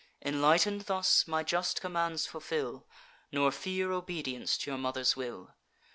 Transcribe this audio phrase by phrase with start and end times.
[0.25, 2.87] Enlighten'd thus, my just commands fulfil,
[3.31, 5.53] Nor fear obedience to your mother's will.